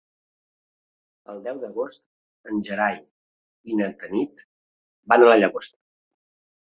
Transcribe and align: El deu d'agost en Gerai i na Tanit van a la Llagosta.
El 1.33 1.41
deu 1.47 1.59
d'agost 1.63 1.99
en 2.51 2.63
Gerai 2.67 2.97
i 3.73 3.77
na 3.81 3.91
Tanit 4.05 4.41
van 5.13 5.27
a 5.27 5.29
la 5.33 5.37
Llagosta. 5.43 5.79